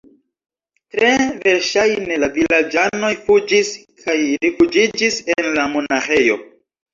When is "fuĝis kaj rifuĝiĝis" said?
3.27-5.21